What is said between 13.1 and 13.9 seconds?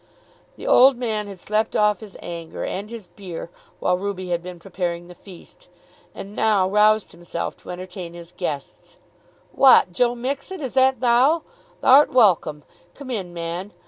in, man.